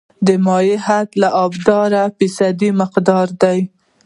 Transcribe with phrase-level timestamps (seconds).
[0.25, 3.59] د مایع حد د ابدارۍ د فیصدي مقدار دی